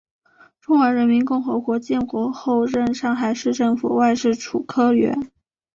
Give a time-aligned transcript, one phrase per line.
[0.59, 5.31] 中华人民共和国建国后任上海市政府外事处科员。